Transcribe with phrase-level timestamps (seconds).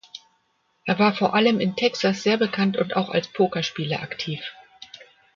[0.85, 4.41] Er war vor allem in Texas sehr bekannt und auch als Pokerspieler aktiv.